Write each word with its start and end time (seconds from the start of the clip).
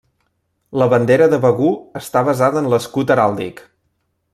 La 0.83 0.87
bandera 0.93 1.27
de 1.35 1.39
Begur 1.45 1.71
està 2.03 2.27
basada 2.31 2.63
en 2.67 2.75
l'escut 2.75 3.15
heràldic. 3.17 3.65